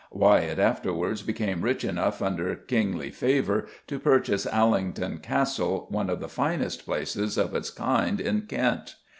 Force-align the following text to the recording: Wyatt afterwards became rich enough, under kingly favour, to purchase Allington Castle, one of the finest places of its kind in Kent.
Wyatt 0.11 0.57
afterwards 0.57 1.21
became 1.21 1.61
rich 1.61 1.83
enough, 1.83 2.23
under 2.23 2.55
kingly 2.55 3.11
favour, 3.11 3.67
to 3.85 3.99
purchase 3.99 4.47
Allington 4.47 5.19
Castle, 5.19 5.85
one 5.91 6.09
of 6.09 6.19
the 6.19 6.27
finest 6.27 6.85
places 6.87 7.37
of 7.37 7.53
its 7.53 7.69
kind 7.69 8.19
in 8.19 8.41
Kent. 8.47 8.95